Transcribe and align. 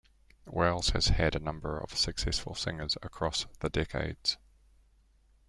Wales 0.47 0.89
has 0.89 1.09
had 1.09 1.35
a 1.35 1.39
number 1.39 1.77
of 1.77 1.95
successful 1.95 2.55
singers 2.55 2.97
across 3.03 3.45
the 3.59 3.69
decades. 3.69 4.37